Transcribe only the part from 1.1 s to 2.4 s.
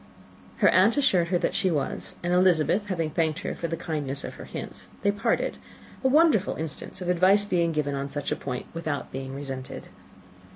her that she was; and